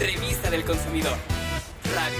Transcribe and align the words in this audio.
Revista 0.00 0.50
del 0.50 0.64
Consumidor. 0.64 1.12
Radio. 1.94 2.18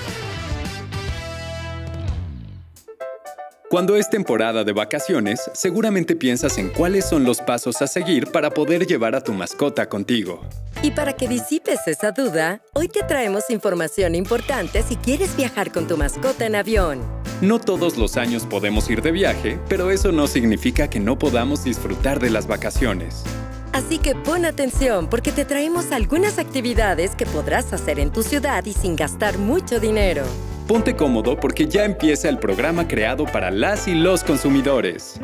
Cuando 3.70 3.96
es 3.96 4.10
temporada 4.10 4.64
de 4.64 4.72
vacaciones, 4.72 5.40
seguramente 5.54 6.14
piensas 6.14 6.58
en 6.58 6.68
cuáles 6.68 7.08
son 7.08 7.24
los 7.24 7.40
pasos 7.40 7.80
a 7.80 7.86
seguir 7.86 8.26
para 8.32 8.50
poder 8.50 8.86
llevar 8.86 9.14
a 9.14 9.22
tu 9.22 9.32
mascota 9.32 9.88
contigo. 9.88 10.42
Y 10.82 10.90
para 10.90 11.14
que 11.14 11.26
disipes 11.26 11.80
esa 11.86 12.12
duda, 12.12 12.60
hoy 12.74 12.88
te 12.88 13.02
traemos 13.02 13.48
información 13.48 14.14
importante 14.14 14.82
si 14.82 14.96
quieres 14.96 15.34
viajar 15.34 15.72
con 15.72 15.86
tu 15.86 15.96
mascota 15.96 16.44
en 16.44 16.56
avión. 16.56 17.00
No 17.40 17.58
todos 17.58 17.96
los 17.96 18.18
años 18.18 18.44
podemos 18.44 18.90
ir 18.90 19.00
de 19.00 19.12
viaje, 19.12 19.58
pero 19.70 19.90
eso 19.90 20.12
no 20.12 20.26
significa 20.26 20.90
que 20.90 21.00
no 21.00 21.18
podamos 21.18 21.64
disfrutar 21.64 22.20
de 22.20 22.28
las 22.28 22.46
vacaciones. 22.46 23.24
Así 23.72 23.98
que 23.98 24.14
pon 24.14 24.44
atención 24.44 25.08
porque 25.08 25.32
te 25.32 25.44
traemos 25.44 25.92
algunas 25.92 26.38
actividades 26.38 27.14
que 27.14 27.26
podrás 27.26 27.72
hacer 27.72 28.00
en 28.00 28.10
tu 28.10 28.22
ciudad 28.22 28.64
y 28.64 28.72
sin 28.72 28.96
gastar 28.96 29.38
mucho 29.38 29.78
dinero. 29.78 30.24
Ponte 30.66 30.94
cómodo 30.94 31.38
porque 31.38 31.66
ya 31.66 31.84
empieza 31.84 32.28
el 32.28 32.38
programa 32.38 32.86
creado 32.88 33.26
para 33.26 33.50
las 33.50 33.88
y 33.88 33.94
los 33.94 34.24
consumidores. 34.24 35.20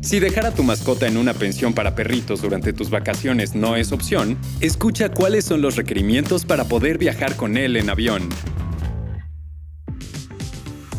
Si 0.00 0.20
dejar 0.20 0.46
a 0.46 0.52
tu 0.52 0.62
mascota 0.62 1.06
en 1.06 1.18
una 1.18 1.34
pensión 1.34 1.74
para 1.74 1.94
perritos 1.94 2.40
durante 2.40 2.72
tus 2.72 2.88
vacaciones 2.88 3.54
no 3.54 3.76
es 3.76 3.92
opción, 3.92 4.38
escucha 4.60 5.10
cuáles 5.10 5.44
son 5.44 5.60
los 5.60 5.76
requerimientos 5.76 6.46
para 6.46 6.64
poder 6.64 6.96
viajar 6.96 7.36
con 7.36 7.58
él 7.58 7.76
en 7.76 7.90
avión. 7.90 8.28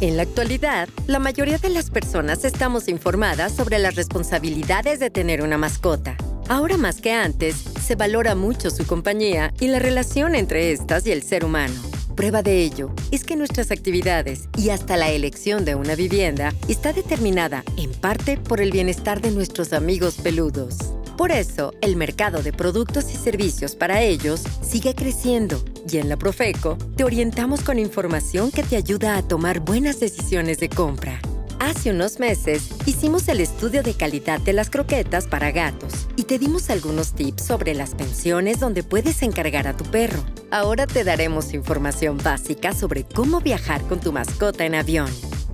En 0.02 0.16
la 0.16 0.24
actualidad, 0.24 0.88
la 1.08 1.20
mayoría 1.20 1.58
de 1.58 1.68
las 1.68 1.90
personas 1.90 2.46
estamos 2.46 2.88
informadas 2.88 3.54
sobre 3.54 3.80
las 3.80 3.96
responsabilidades 3.96 5.02
de 5.02 5.10
tener 5.10 5.42
una 5.42 5.58
mascota. 5.58 6.16
Ahora 6.48 6.78
más 6.78 7.02
que 7.02 7.12
antes, 7.12 7.58
se 7.58 7.96
valora 7.96 8.34
mucho 8.34 8.70
su 8.70 8.88
compañía 8.88 9.54
y 9.60 9.68
la 9.68 9.80
relación 9.80 10.36
entre 10.36 10.72
estas 10.72 11.06
y 11.06 11.12
el 11.12 11.22
ser 11.22 11.44
humano. 11.44 11.74
Prueba 12.16 12.42
de 12.42 12.62
ello 12.64 12.94
es 13.12 13.26
que 13.26 13.36
nuestras 13.36 13.72
actividades 13.72 14.48
y 14.58 14.70
hasta 14.70 14.96
la 14.96 15.10
elección 15.10 15.66
de 15.66 15.76
una 15.76 15.96
vivienda 15.96 16.54
está 16.70 16.94
determinada 16.94 17.66
en 17.76 17.92
parte 17.92 18.38
por 18.38 18.62
el 18.62 18.72
bienestar 18.72 19.20
de 19.20 19.32
nuestros 19.32 19.74
amigos 19.74 20.16
peludos. 20.16 20.78
Por 21.20 21.34
eso, 21.34 21.74
el 21.82 21.98
mercado 21.98 22.42
de 22.42 22.54
productos 22.54 23.14
y 23.14 23.18
servicios 23.18 23.76
para 23.76 24.02
ellos 24.02 24.42
sigue 24.62 24.96
creciendo 24.96 25.62
y 25.92 25.98
en 25.98 26.08
la 26.08 26.16
Profeco 26.16 26.78
te 26.96 27.04
orientamos 27.04 27.60
con 27.60 27.78
información 27.78 28.52
que 28.52 28.64
te 28.64 28.78
ayuda 28.78 29.18
a 29.18 29.28
tomar 29.28 29.60
buenas 29.60 30.00
decisiones 30.00 30.60
de 30.60 30.70
compra. 30.70 31.20
Hace 31.60 31.92
unos 31.92 32.20
meses 32.20 32.70
hicimos 32.86 33.28
el 33.28 33.42
estudio 33.42 33.84
de 33.84 33.96
calidad 33.96 34.40
de 34.40 34.54
las 34.54 34.70
croquetas 34.70 35.28
para 35.28 35.52
gatos 35.52 36.08
y 36.16 36.24
te 36.24 36.40
dimos 36.40 36.70
algunos 36.70 37.12
tips 37.12 37.44
sobre 37.44 37.74
las 37.74 37.96
pensiones 37.96 38.62
donde 38.62 38.84
puedes 38.84 39.22
encargar 39.22 39.68
a 39.68 39.76
tu 39.76 39.84
perro. 39.84 40.24
Ahora 40.52 40.88
te 40.88 41.04
daremos 41.04 41.54
información 41.54 42.18
básica 42.24 42.74
sobre 42.74 43.04
cómo 43.04 43.42
viajar 43.42 43.82
con 43.90 44.00
tu 44.00 44.14
mascota 44.14 44.66
en 44.66 44.74
avión. 44.74 45.10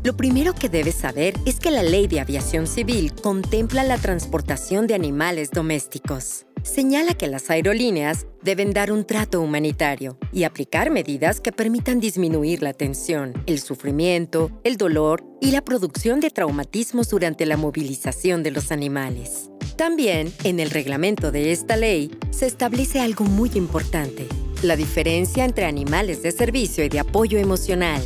Lo 0.05 0.15
primero 0.15 0.53
que 0.53 0.69
debes 0.69 0.95
saber 0.95 1.33
es 1.45 1.59
que 1.59 1.71
la 1.71 1.83
Ley 1.83 2.07
de 2.07 2.19
Aviación 2.19 2.67
Civil 2.67 3.11
contempla 3.11 3.83
la 3.83 3.97
transportación 3.97 4.85
de 4.85 4.93
animales 4.93 5.49
domésticos 5.49 6.45
señala 6.65 7.13
que 7.13 7.27
las 7.27 7.49
aerolíneas 7.49 8.25
deben 8.41 8.73
dar 8.73 8.91
un 8.91 9.05
trato 9.05 9.39
humanitario 9.39 10.17
y 10.33 10.43
aplicar 10.43 10.89
medidas 10.89 11.39
que 11.39 11.51
permitan 11.51 11.99
disminuir 11.99 12.63
la 12.63 12.73
tensión, 12.73 13.33
el 13.45 13.59
sufrimiento, 13.59 14.51
el 14.63 14.77
dolor 14.77 15.23
y 15.41 15.51
la 15.51 15.63
producción 15.63 16.19
de 16.19 16.31
traumatismos 16.31 17.09
durante 17.09 17.45
la 17.45 17.55
movilización 17.55 18.43
de 18.43 18.51
los 18.51 18.71
animales. 18.71 19.51
También, 19.77 20.33
en 20.43 20.59
el 20.59 20.71
reglamento 20.71 21.31
de 21.31 21.51
esta 21.51 21.77
ley, 21.77 22.11
se 22.31 22.47
establece 22.47 22.99
algo 22.99 23.25
muy 23.25 23.51
importante, 23.55 24.27
la 24.63 24.75
diferencia 24.75 25.45
entre 25.45 25.65
animales 25.65 26.23
de 26.23 26.31
servicio 26.31 26.83
y 26.83 26.89
de 26.89 26.99
apoyo 26.99 27.37
emocional. 27.37 28.01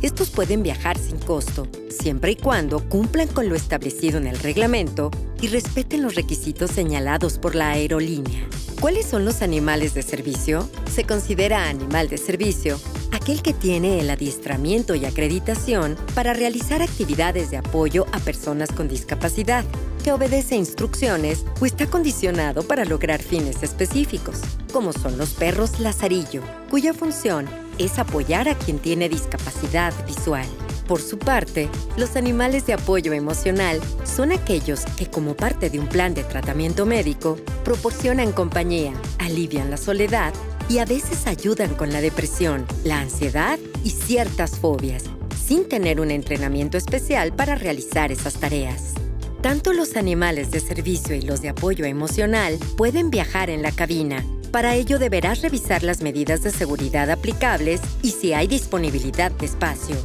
Estos 0.00 0.30
pueden 0.30 0.62
viajar 0.62 0.96
sin 0.96 1.18
costo, 1.18 1.66
siempre 1.90 2.32
y 2.32 2.36
cuando 2.36 2.88
cumplan 2.88 3.26
con 3.26 3.48
lo 3.48 3.56
establecido 3.56 4.18
en 4.18 4.28
el 4.28 4.38
reglamento 4.38 5.10
y 5.40 5.48
respeten 5.48 6.02
los 6.02 6.14
requisitos 6.14 6.70
señalados 6.70 7.38
por 7.38 7.56
la 7.56 7.70
aerolínea. 7.70 8.46
¿Cuáles 8.80 9.06
son 9.06 9.24
los 9.24 9.42
animales 9.42 9.94
de 9.94 10.02
servicio? 10.02 10.70
Se 10.94 11.02
considera 11.02 11.68
animal 11.68 12.08
de 12.08 12.16
servicio 12.16 12.78
aquel 13.10 13.42
que 13.42 13.52
tiene 13.52 13.98
el 13.98 14.08
adiestramiento 14.08 14.94
y 14.94 15.04
acreditación 15.04 15.96
para 16.14 16.32
realizar 16.32 16.80
actividades 16.80 17.50
de 17.50 17.56
apoyo 17.56 18.06
a 18.12 18.20
personas 18.20 18.70
con 18.70 18.86
discapacidad, 18.86 19.64
que 20.04 20.12
obedece 20.12 20.54
instrucciones 20.54 21.44
o 21.60 21.66
está 21.66 21.86
condicionado 21.86 22.62
para 22.62 22.84
lograr 22.84 23.20
fines 23.20 23.64
específicos, 23.64 24.38
como 24.72 24.92
son 24.92 25.18
los 25.18 25.30
perros 25.30 25.80
lazarillo, 25.80 26.42
cuya 26.70 26.94
función 26.94 27.48
es 27.78 27.98
apoyar 27.98 28.48
a 28.48 28.54
quien 28.54 28.78
tiene 28.78 29.08
discapacidad 29.08 29.92
visual. 30.06 30.46
Por 30.86 31.02
su 31.02 31.18
parte, 31.18 31.68
los 31.98 32.16
animales 32.16 32.66
de 32.66 32.72
apoyo 32.72 33.12
emocional 33.12 33.78
son 34.04 34.32
aquellos 34.32 34.86
que 34.96 35.06
como 35.06 35.36
parte 35.36 35.68
de 35.68 35.78
un 35.78 35.86
plan 35.86 36.14
de 36.14 36.24
tratamiento 36.24 36.86
médico 36.86 37.36
proporcionan 37.62 38.32
compañía, 38.32 38.94
alivian 39.18 39.70
la 39.70 39.76
soledad 39.76 40.32
y 40.68 40.78
a 40.78 40.86
veces 40.86 41.26
ayudan 41.26 41.74
con 41.74 41.92
la 41.92 42.00
depresión, 42.00 42.66
la 42.84 43.00
ansiedad 43.00 43.58
y 43.84 43.90
ciertas 43.90 44.58
fobias, 44.58 45.04
sin 45.36 45.68
tener 45.68 46.00
un 46.00 46.10
entrenamiento 46.10 46.78
especial 46.78 47.32
para 47.32 47.54
realizar 47.54 48.10
esas 48.10 48.34
tareas. 48.34 48.94
Tanto 49.42 49.72
los 49.72 49.96
animales 49.96 50.50
de 50.50 50.60
servicio 50.60 51.14
y 51.14 51.22
los 51.22 51.42
de 51.42 51.50
apoyo 51.50 51.84
emocional 51.84 52.58
pueden 52.76 53.10
viajar 53.10 53.50
en 53.50 53.62
la 53.62 53.72
cabina. 53.72 54.24
Para 54.50 54.74
ello 54.74 54.98
deberás 54.98 55.42
revisar 55.42 55.82
las 55.82 56.00
medidas 56.00 56.42
de 56.42 56.50
seguridad 56.50 57.10
aplicables 57.10 57.82
y 58.02 58.12
si 58.12 58.32
hay 58.32 58.46
disponibilidad 58.46 59.30
de 59.30 59.46
espacio. 59.46 59.96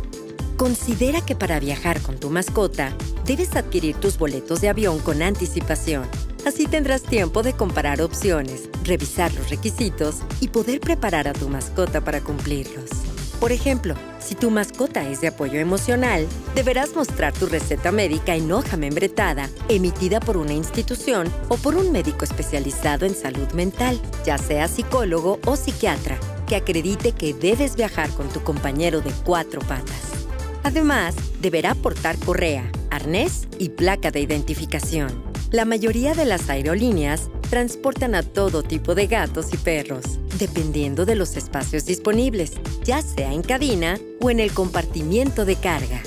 Considera 0.58 1.22
que 1.22 1.36
para 1.36 1.60
viajar 1.60 2.02
con 2.02 2.20
tu 2.20 2.30
mascota, 2.30 2.94
debes 3.26 3.56
adquirir 3.56 3.96
tus 3.96 4.18
boletos 4.18 4.62
de 4.62 4.70
avión 4.70 5.00
con 5.00 5.22
anticipación. 5.22 6.08
Así 6.46 6.68
tendrás 6.68 7.04
tiempo 7.04 7.42
de 7.42 7.54
comparar 7.54 8.02
opciones, 8.02 8.70
revisar 8.84 9.34
los 9.34 9.50
requisitos 9.50 10.18
y 10.42 10.50
poder 10.50 10.82
preparar 10.82 11.28
a 11.30 11.34
tu 11.34 11.48
mascota 11.48 12.02
para 12.02 12.20
cumplirlos. 12.20 13.13
Por 13.44 13.52
ejemplo, 13.52 13.96
si 14.22 14.36
tu 14.36 14.52
mascota 14.52 15.06
es 15.10 15.20
de 15.20 15.28
apoyo 15.28 15.60
emocional, 15.60 16.26
deberás 16.56 16.96
mostrar 16.96 17.34
tu 17.34 17.46
receta 17.46 17.92
médica 17.92 18.36
en 18.36 18.50
hoja 18.50 18.78
membretada, 18.78 19.50
emitida 19.68 20.22
por 20.22 20.38
una 20.38 20.54
institución 20.54 21.28
o 21.50 21.58
por 21.58 21.76
un 21.76 21.92
médico 21.92 22.24
especializado 22.24 23.06
en 23.06 23.14
salud 23.14 23.52
mental, 23.52 24.00
ya 24.26 24.38
sea 24.38 24.70
psicólogo 24.70 25.42
o 25.46 25.58
psiquiatra, 25.58 26.18
que 26.48 26.56
acredite 26.56 27.12
que 27.12 27.34
debes 27.34 27.76
viajar 27.76 28.10
con 28.12 28.30
tu 28.30 28.42
compañero 28.46 29.02
de 29.02 29.12
cuatro 29.26 29.60
patas. 29.60 30.26
Además, 30.64 31.14
deberá 31.42 31.76
portar 31.76 32.18
correa, 32.20 32.72
arnés 32.92 33.50
y 33.60 33.72
placa 33.72 34.10
de 34.10 34.22
identificación. 34.22 35.22
La 35.52 35.66
mayoría 35.66 36.14
de 36.14 36.24
las 36.24 36.50
aerolíneas 36.50 37.30
transportan 37.50 38.16
a 38.16 38.24
todo 38.24 38.64
tipo 38.64 38.96
de 38.96 39.08
gatos 39.08 39.54
y 39.54 39.58
perros, 39.58 40.18
dependiendo 40.40 41.06
de 41.06 41.16
los 41.16 41.38
espacios 41.38 41.86
disponibles, 41.86 42.54
ya 42.84 43.02
sea 43.02 43.34
en 43.34 43.42
cabina 43.42 44.00
o 44.22 44.30
en 44.30 44.40
el 44.40 44.54
compartimiento 44.54 45.46
de 45.46 45.56
carga. 45.56 46.02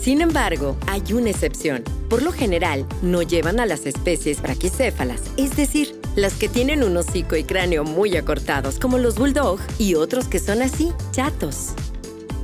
Sin 0.00 0.22
embargo, 0.22 0.76
hay 0.86 1.12
una 1.12 1.30
excepción. 1.30 1.84
Por 2.08 2.22
lo 2.22 2.32
general, 2.32 2.86
no 3.02 3.22
llevan 3.22 3.60
a 3.60 3.66
las 3.66 3.84
especies 3.84 4.40
braquicéfalas, 4.40 5.20
es 5.36 5.56
decir, 5.56 6.00
las 6.16 6.34
que 6.34 6.48
tienen 6.48 6.82
un 6.82 6.96
hocico 6.96 7.36
y 7.36 7.44
cráneo 7.44 7.84
muy 7.84 8.16
acortados, 8.16 8.78
como 8.78 8.98
los 8.98 9.16
bulldog, 9.16 9.60
y 9.78 9.94
otros 9.94 10.26
que 10.26 10.38
son 10.38 10.62
así, 10.62 10.92
chatos. 11.12 11.68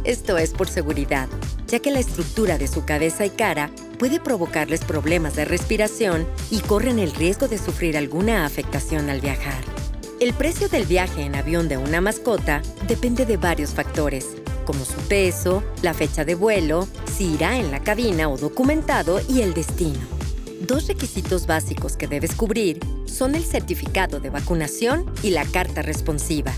Esto 0.04 0.38
es 0.38 0.50
por 0.50 0.68
seguridad, 0.68 1.28
ya 1.66 1.80
que 1.80 1.90
la 1.90 1.98
estructura 1.98 2.58
de 2.58 2.68
su 2.68 2.84
cabeza 2.84 3.26
y 3.26 3.30
cara 3.30 3.70
puede 3.98 4.20
provocarles 4.20 4.84
problemas 4.84 5.34
de 5.34 5.46
respiración 5.46 6.26
y 6.50 6.60
corren 6.60 6.98
el 6.98 7.12
riesgo 7.12 7.48
de 7.48 7.58
sufrir 7.58 7.96
alguna 7.96 8.44
afectación 8.44 9.10
al 9.10 9.20
viajar. 9.20 9.75
El 10.18 10.32
precio 10.32 10.70
del 10.70 10.86
viaje 10.86 11.22
en 11.22 11.34
avión 11.34 11.68
de 11.68 11.76
una 11.76 12.00
mascota 12.00 12.62
depende 12.88 13.26
de 13.26 13.36
varios 13.36 13.72
factores, 13.72 14.26
como 14.64 14.86
su 14.86 14.96
peso, 15.08 15.62
la 15.82 15.92
fecha 15.92 16.24
de 16.24 16.34
vuelo, 16.34 16.88
si 17.14 17.34
irá 17.34 17.58
en 17.58 17.70
la 17.70 17.82
cabina 17.82 18.30
o 18.30 18.38
documentado 18.38 19.20
y 19.28 19.42
el 19.42 19.52
destino. 19.52 20.00
Dos 20.62 20.86
requisitos 20.88 21.46
básicos 21.46 21.98
que 21.98 22.08
debes 22.08 22.34
cubrir 22.34 22.80
son 23.04 23.34
el 23.34 23.44
certificado 23.44 24.18
de 24.18 24.30
vacunación 24.30 25.04
y 25.22 25.32
la 25.32 25.44
carta 25.44 25.82
responsiva. 25.82 26.54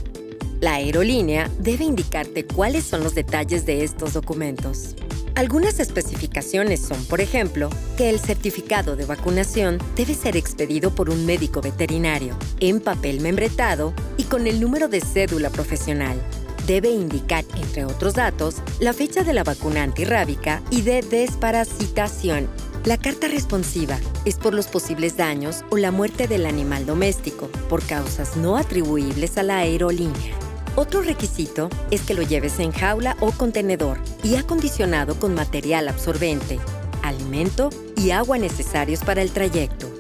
La 0.60 0.74
aerolínea 0.74 1.50
debe 1.58 1.82
indicarte 1.82 2.46
cuáles 2.46 2.84
son 2.84 3.02
los 3.02 3.16
detalles 3.16 3.66
de 3.66 3.82
estos 3.82 4.12
documentos. 4.12 4.94
Algunas 5.38 5.78
especificaciones 5.78 6.80
son, 6.80 7.04
por 7.04 7.20
ejemplo, 7.20 7.70
que 7.96 8.10
el 8.10 8.18
certificado 8.18 8.96
de 8.96 9.04
vacunación 9.04 9.78
debe 9.94 10.14
ser 10.14 10.36
expedido 10.36 10.92
por 10.92 11.10
un 11.10 11.26
médico 11.26 11.60
veterinario, 11.60 12.36
en 12.58 12.80
papel 12.80 13.20
membretado 13.20 13.94
y 14.16 14.24
con 14.24 14.48
el 14.48 14.60
número 14.60 14.88
de 14.88 15.00
cédula 15.00 15.50
profesional. 15.50 16.20
Debe 16.66 16.90
indicar, 16.90 17.44
entre 17.54 17.84
otros 17.84 18.14
datos, 18.14 18.56
la 18.80 18.92
fecha 18.92 19.22
de 19.22 19.32
la 19.32 19.44
vacuna 19.44 19.84
antirrábica 19.84 20.60
y 20.72 20.82
de 20.82 21.02
desparasitación. 21.02 22.48
La 22.84 22.96
carta 22.96 23.28
responsiva 23.28 23.96
es 24.24 24.38
por 24.38 24.54
los 24.54 24.66
posibles 24.66 25.16
daños 25.16 25.64
o 25.70 25.76
la 25.76 25.92
muerte 25.92 26.26
del 26.26 26.46
animal 26.46 26.84
doméstico 26.84 27.46
por 27.68 27.86
causas 27.86 28.36
no 28.36 28.56
atribuibles 28.56 29.38
a 29.38 29.44
la 29.44 29.58
aerolínea. 29.58 30.47
Otro 30.78 31.02
requisito 31.02 31.70
es 31.90 32.02
que 32.02 32.14
lo 32.14 32.22
lleves 32.22 32.60
en 32.60 32.70
jaula 32.70 33.16
o 33.18 33.32
contenedor 33.32 33.98
y 34.22 34.36
acondicionado 34.36 35.18
con 35.18 35.34
material 35.34 35.88
absorbente, 35.88 36.60
alimento 37.02 37.70
y 37.96 38.12
agua 38.12 38.38
necesarios 38.38 39.00
para 39.00 39.20
el 39.22 39.32
trayecto. 39.32 39.90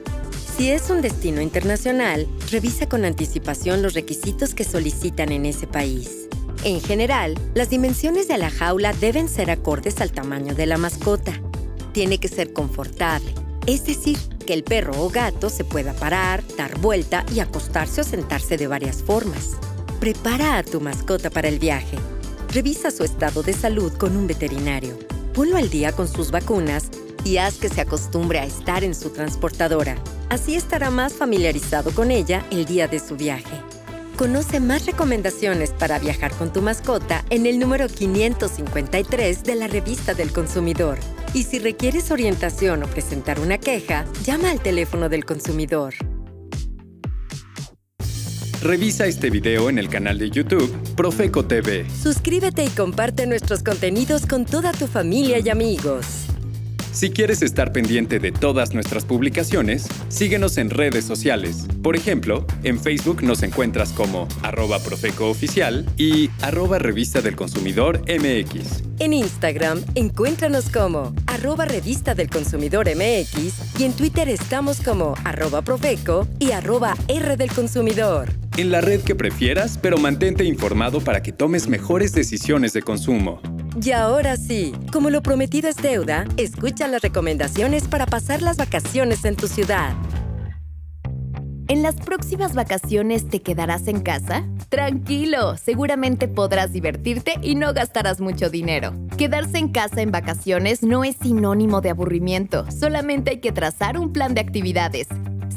Si 0.56 0.70
es 0.70 0.88
un 0.88 1.02
destino 1.02 1.40
internacional, 1.40 2.28
revisa 2.52 2.88
con 2.88 3.04
anticipación 3.04 3.82
los 3.82 3.94
requisitos 3.94 4.54
que 4.54 4.62
solicitan 4.62 5.32
en 5.32 5.46
ese 5.46 5.66
país. 5.66 6.28
En 6.62 6.80
general, 6.80 7.34
las 7.54 7.70
dimensiones 7.70 8.28
de 8.28 8.38
la 8.38 8.48
jaula 8.48 8.92
deben 8.92 9.28
ser 9.28 9.50
acordes 9.50 10.00
al 10.00 10.12
tamaño 10.12 10.54
de 10.54 10.66
la 10.66 10.78
mascota 10.78 11.32
tiene 11.90 12.18
que 12.18 12.28
ser 12.28 12.52
confortable, 12.52 13.34
es 13.66 13.84
decir, 13.84 14.16
que 14.46 14.52
el 14.52 14.62
perro 14.62 14.92
o 15.02 15.10
gato 15.10 15.50
se 15.50 15.64
pueda 15.64 15.92
parar, 15.92 16.44
dar 16.56 16.78
vuelta 16.78 17.26
y 17.34 17.40
acostarse 17.40 18.02
o 18.02 18.04
sentarse 18.04 18.56
de 18.56 18.68
varias 18.68 19.02
formas. 19.02 19.56
Prepara 20.00 20.58
a 20.58 20.62
tu 20.62 20.80
mascota 20.80 21.28
para 21.28 21.48
el 21.48 21.58
viaje. 21.58 21.98
Revisa 22.54 22.92
su 22.92 23.02
estado 23.02 23.42
de 23.42 23.52
salud 23.52 23.92
con 23.94 24.16
un 24.16 24.28
veterinario. 24.28 24.96
Ponlo 25.34 25.56
al 25.56 25.70
día 25.70 25.90
con 25.90 26.06
sus 26.06 26.30
vacunas 26.30 26.84
y 27.24 27.38
haz 27.38 27.56
que 27.56 27.68
se 27.68 27.80
acostumbre 27.80 28.38
a 28.38 28.44
estar 28.44 28.84
en 28.84 28.94
su 28.94 29.10
transportadora. 29.10 29.96
Así 30.28 30.54
estará 30.54 30.90
más 30.90 31.14
familiarizado 31.14 31.90
con 31.90 32.12
ella 32.12 32.46
el 32.52 32.64
día 32.64 32.86
de 32.86 33.00
su 33.00 33.16
viaje. 33.16 33.60
Conoce 34.16 34.60
más 34.60 34.86
recomendaciones 34.86 35.70
para 35.70 35.98
viajar 35.98 36.30
con 36.32 36.52
tu 36.52 36.62
mascota 36.62 37.24
en 37.30 37.46
el 37.46 37.58
número 37.58 37.88
553 37.88 39.42
de 39.42 39.54
la 39.56 39.66
revista 39.66 40.14
del 40.14 40.32
consumidor. 40.32 41.00
Y 41.34 41.42
si 41.42 41.58
requieres 41.58 42.12
orientación 42.12 42.84
o 42.84 42.86
presentar 42.86 43.40
una 43.40 43.58
queja, 43.58 44.04
llama 44.22 44.52
al 44.52 44.60
teléfono 44.60 45.08
del 45.08 45.24
consumidor. 45.24 45.94
Revisa 48.62 49.06
este 49.06 49.30
video 49.30 49.70
en 49.70 49.78
el 49.78 49.88
canal 49.88 50.18
de 50.18 50.30
YouTube 50.30 50.68
Profeco 50.96 51.44
TV. 51.44 51.86
Suscríbete 51.90 52.64
y 52.64 52.68
comparte 52.70 53.24
nuestros 53.28 53.62
contenidos 53.62 54.26
con 54.26 54.44
toda 54.44 54.72
tu 54.72 54.88
familia 54.88 55.38
y 55.38 55.48
amigos. 55.48 56.24
Si 56.90 57.10
quieres 57.10 57.42
estar 57.42 57.72
pendiente 57.72 58.18
de 58.18 58.32
todas 58.32 58.74
nuestras 58.74 59.04
publicaciones, 59.04 59.86
síguenos 60.08 60.58
en 60.58 60.70
redes 60.70 61.04
sociales. 61.04 61.68
Por 61.84 61.94
ejemplo, 61.94 62.44
en 62.64 62.80
Facebook 62.80 63.22
nos 63.22 63.44
encuentras 63.44 63.92
como 63.92 64.26
arroba 64.42 64.80
profecooficial 64.80 65.86
y 65.96 66.28
arroba 66.42 66.80
revista 66.80 67.20
del 67.20 67.36
consumidor 67.36 68.00
MX. 68.08 68.82
En 68.98 69.12
Instagram, 69.12 69.84
encuéntranos 69.94 70.68
como 70.70 71.14
arroba 71.28 71.66
revista 71.66 72.16
del 72.16 72.28
consumidor 72.28 72.88
MX 72.88 73.78
y 73.78 73.84
en 73.84 73.92
Twitter 73.92 74.28
estamos 74.28 74.80
como 74.80 75.14
arroba 75.22 75.62
profeco 75.62 76.26
y 76.40 76.50
arroba 76.50 76.96
R 77.06 77.36
del 77.36 77.52
consumidor. 77.52 78.47
En 78.58 78.72
la 78.72 78.80
red 78.80 79.02
que 79.02 79.14
prefieras, 79.14 79.78
pero 79.80 79.98
mantente 79.98 80.42
informado 80.42 81.00
para 81.00 81.22
que 81.22 81.30
tomes 81.30 81.68
mejores 81.68 82.10
decisiones 82.10 82.72
de 82.72 82.82
consumo. 82.82 83.40
Y 83.80 83.92
ahora 83.92 84.36
sí, 84.36 84.72
como 84.92 85.10
lo 85.10 85.22
prometido 85.22 85.68
es 85.68 85.76
deuda, 85.76 86.26
escucha 86.36 86.88
las 86.88 87.00
recomendaciones 87.00 87.86
para 87.86 88.06
pasar 88.06 88.42
las 88.42 88.56
vacaciones 88.56 89.24
en 89.24 89.36
tu 89.36 89.46
ciudad. 89.46 89.94
¿En 91.68 91.84
las 91.84 91.94
próximas 91.94 92.56
vacaciones 92.56 93.28
te 93.28 93.42
quedarás 93.42 93.86
en 93.86 94.00
casa? 94.00 94.44
Tranquilo, 94.70 95.56
seguramente 95.56 96.26
podrás 96.26 96.72
divertirte 96.72 97.34
y 97.40 97.54
no 97.54 97.72
gastarás 97.72 98.20
mucho 98.20 98.50
dinero. 98.50 98.92
Quedarse 99.16 99.58
en 99.58 99.68
casa 99.68 100.02
en 100.02 100.10
vacaciones 100.10 100.82
no 100.82 101.04
es 101.04 101.14
sinónimo 101.22 101.80
de 101.80 101.90
aburrimiento, 101.90 102.68
solamente 102.72 103.30
hay 103.30 103.38
que 103.38 103.52
trazar 103.52 103.96
un 103.96 104.12
plan 104.12 104.34
de 104.34 104.40
actividades. 104.40 105.06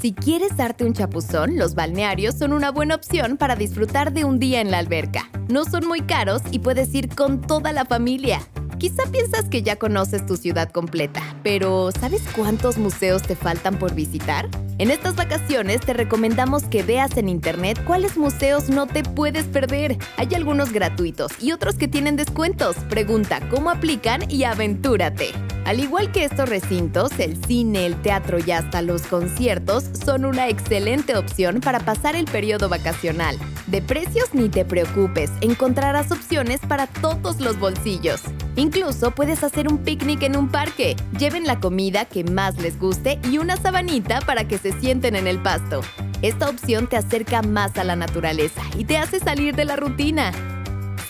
Si 0.02 0.14
quieres 0.14 0.58
darte 0.58 0.84
un 0.84 0.94
chapuzón, 0.94 1.60
los 1.60 1.76
balnearios 1.76 2.34
son 2.34 2.54
una 2.54 2.72
buena 2.72 2.96
opción 2.96 3.38
para 3.38 3.56
disfrutar 3.56 4.12
de 4.14 4.26
un 4.26 4.40
día 4.40 4.60
en 4.60 4.72
la 4.72 4.80
alberca. 4.80 5.30
No 5.48 5.64
son 5.64 5.88
muy 5.88 6.02
caros 6.02 6.42
y 6.50 6.58
puedes 6.58 6.92
ir 6.96 7.14
con 7.14 7.40
toda 7.40 7.72
la 7.72 7.86
familia. 7.86 8.40
Quizá 8.80 9.04
piensas 9.12 9.46
que 9.46 9.62
ya 9.62 9.76
conoces 9.76 10.26
tu 10.26 10.38
ciudad 10.38 10.72
completa, 10.72 11.22
pero 11.44 11.92
¿sabes 11.92 12.24
cuántos 12.36 12.80
museos 12.80 13.22
te 13.22 13.36
faltan 13.36 13.78
por 13.78 13.94
visitar? 13.94 14.50
En 14.80 14.90
estas 14.90 15.16
vacaciones 15.16 15.82
te 15.82 15.94
recomendamos 15.94 16.64
que 16.64 16.82
veas 16.82 17.16
en 17.18 17.30
internet 17.30 17.80
cuáles 17.86 18.18
museos 18.18 18.70
no 18.70 18.88
te 18.88 19.04
puedes 19.04 19.46
perder. 19.46 20.00
Hay 20.18 20.34
algunos 20.34 20.74
gratuitos 20.74 21.32
y 21.40 21.52
otros 21.52 21.76
que 21.76 21.88
tienen 21.88 22.16
descuentos. 22.16 22.76
Pregunta 22.90 23.40
cómo 23.52 23.70
aplican 23.70 24.32
y 24.32 24.46
aventúrate. 24.46 25.28
Al 25.72 25.80
igual 25.80 26.12
que 26.12 26.26
estos 26.26 26.50
recintos, 26.50 27.18
el 27.18 27.42
cine, 27.46 27.86
el 27.86 27.96
teatro 28.02 28.40
y 28.46 28.52
hasta 28.52 28.82
los 28.82 29.04
conciertos 29.04 29.86
son 30.04 30.26
una 30.26 30.50
excelente 30.50 31.16
opción 31.16 31.62
para 31.62 31.80
pasar 31.80 32.18
el 32.18 32.26
periodo 32.26 32.68
vacacional. 32.68 33.38
De 33.68 33.82
precios 33.82 34.34
ni 34.34 34.50
te 34.50 34.66
preocupes, 34.66 35.32
encontrarás 35.40 36.12
opciones 36.12 36.60
para 36.60 36.88
todos 36.88 37.40
los 37.40 37.58
bolsillos. 37.58 38.20
Incluso 38.58 39.12
puedes 39.12 39.46
hacer 39.46 39.72
un 39.72 39.78
picnic 39.78 40.24
en 40.24 40.36
un 40.36 40.50
parque. 40.50 40.98
Lleven 41.18 41.46
la 41.46 41.62
comida 41.62 42.04
que 42.04 42.26
más 42.26 42.58
les 42.58 42.78
guste 42.78 43.18
y 43.32 43.38
una 43.38 43.56
sabanita 43.56 44.20
para 44.20 44.46
que 44.50 44.58
se 44.58 44.74
sienten 44.74 45.16
en 45.16 45.26
el 45.26 45.42
pasto. 45.42 45.80
Esta 46.22 46.50
opción 46.50 46.88
te 46.88 46.98
acerca 46.98 47.44
más 47.44 47.78
a 47.78 47.86
la 47.86 47.96
naturaleza 47.96 48.62
y 48.78 48.84
te 48.84 48.98
hace 48.98 49.22
salir 49.22 49.56
de 49.56 49.64
la 49.64 49.78
rutina. 49.78 50.34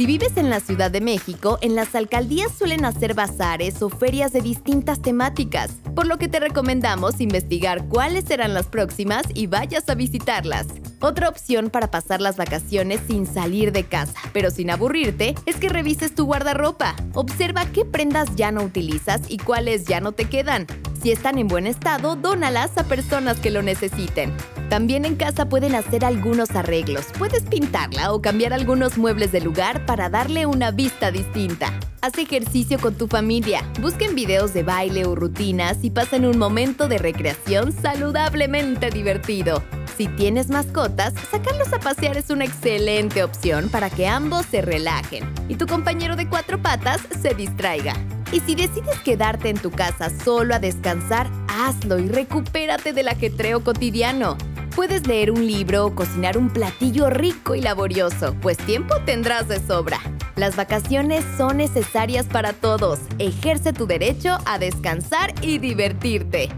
Si 0.01 0.07
vives 0.07 0.35
en 0.35 0.49
la 0.49 0.59
Ciudad 0.59 0.89
de 0.89 0.99
México, 0.99 1.59
en 1.61 1.75
las 1.75 1.93
alcaldías 1.93 2.51
suelen 2.57 2.85
hacer 2.85 3.13
bazares 3.13 3.83
o 3.83 3.89
ferias 3.89 4.33
de 4.33 4.41
distintas 4.41 4.99
temáticas, 4.99 5.73
por 5.95 6.07
lo 6.07 6.17
que 6.17 6.27
te 6.27 6.39
recomendamos 6.39 7.21
investigar 7.21 7.85
cuáles 7.87 8.25
serán 8.25 8.55
las 8.55 8.65
próximas 8.65 9.25
y 9.35 9.45
vayas 9.45 9.87
a 9.89 9.93
visitarlas. 9.93 10.65
Otra 11.01 11.29
opción 11.29 11.69
para 11.69 11.91
pasar 11.91 12.19
las 12.19 12.35
vacaciones 12.35 12.99
sin 13.05 13.27
salir 13.27 13.71
de 13.71 13.83
casa, 13.83 14.19
pero 14.33 14.49
sin 14.49 14.71
aburrirte, 14.71 15.35
es 15.45 15.57
que 15.57 15.69
revises 15.69 16.15
tu 16.15 16.25
guardarropa. 16.25 16.95
Observa 17.13 17.67
qué 17.67 17.85
prendas 17.85 18.35
ya 18.35 18.51
no 18.51 18.63
utilizas 18.63 19.21
y 19.27 19.37
cuáles 19.37 19.85
ya 19.85 20.01
no 20.01 20.13
te 20.13 20.25
quedan. 20.25 20.65
Si 20.99 21.11
están 21.11 21.37
en 21.37 21.47
buen 21.47 21.67
estado, 21.67 22.15
dónalas 22.15 22.75
a 22.75 22.85
personas 22.85 23.39
que 23.39 23.51
lo 23.51 23.61
necesiten. 23.61 24.33
También 24.71 25.03
en 25.03 25.17
casa 25.17 25.49
pueden 25.49 25.75
hacer 25.75 26.05
algunos 26.05 26.51
arreglos. 26.51 27.07
Puedes 27.19 27.43
pintarla 27.43 28.13
o 28.13 28.21
cambiar 28.21 28.53
algunos 28.53 28.97
muebles 28.97 29.33
de 29.33 29.41
lugar 29.41 29.85
para 29.85 30.09
darle 30.09 30.45
una 30.45 30.71
vista 30.71 31.11
distinta. 31.11 31.77
Haz 31.99 32.17
ejercicio 32.17 32.79
con 32.79 32.95
tu 32.95 33.09
familia, 33.09 33.69
busquen 33.81 34.15
videos 34.15 34.53
de 34.53 34.63
baile 34.63 35.03
o 35.03 35.13
rutinas 35.13 35.83
y 35.83 35.89
pasen 35.89 36.25
un 36.25 36.37
momento 36.37 36.87
de 36.87 36.99
recreación 36.99 37.73
saludablemente 37.73 38.91
divertido. 38.91 39.61
Si 39.97 40.07
tienes 40.07 40.47
mascotas, 40.47 41.15
sacarlos 41.29 41.73
a 41.73 41.79
pasear 41.79 42.15
es 42.15 42.29
una 42.29 42.45
excelente 42.45 43.25
opción 43.25 43.67
para 43.67 43.89
que 43.89 44.07
ambos 44.07 44.45
se 44.45 44.61
relajen 44.61 45.29
y 45.49 45.55
tu 45.55 45.67
compañero 45.67 46.15
de 46.15 46.29
cuatro 46.29 46.61
patas 46.61 47.01
se 47.21 47.33
distraiga. 47.33 47.93
Y 48.31 48.39
si 48.39 48.55
decides 48.55 48.97
quedarte 49.03 49.49
en 49.49 49.57
tu 49.57 49.69
casa 49.69 50.09
solo 50.23 50.55
a 50.55 50.59
descansar, 50.59 51.29
hazlo 51.49 51.99
y 51.99 52.07
recupérate 52.07 52.93
del 52.93 53.09
ajetreo 53.09 53.65
cotidiano. 53.65 54.37
Puedes 54.75 55.05
leer 55.05 55.31
un 55.31 55.45
libro 55.45 55.85
o 55.85 55.95
cocinar 55.95 56.37
un 56.37 56.49
platillo 56.49 57.09
rico 57.09 57.55
y 57.55 57.61
laborioso, 57.61 58.35
pues 58.41 58.57
tiempo 58.57 58.95
tendrás 59.05 59.49
de 59.49 59.59
sobra. 59.59 59.99
Las 60.37 60.55
vacaciones 60.55 61.25
son 61.37 61.57
necesarias 61.57 62.25
para 62.25 62.53
todos. 62.53 62.99
Ejerce 63.19 63.73
tu 63.73 63.85
derecho 63.85 64.37
a 64.45 64.59
descansar 64.59 65.33
y 65.41 65.57
divertirte. 65.57 66.49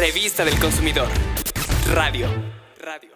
Revista 0.00 0.44
del 0.46 0.58
Consumidor. 0.58 1.08
Radio. 1.92 2.26
Radio. 2.82 3.10